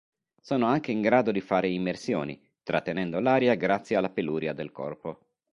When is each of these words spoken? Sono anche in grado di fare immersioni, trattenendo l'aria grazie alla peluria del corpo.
Sono 0.41 0.65
anche 0.65 0.91
in 0.91 0.99
grado 0.99 1.31
di 1.31 1.41
fare 1.41 1.67
immersioni, 1.69 2.41
trattenendo 2.63 3.19
l'aria 3.19 3.53
grazie 3.53 3.97
alla 3.97 4.09
peluria 4.09 4.51
del 4.51 4.71
corpo. 4.71 5.27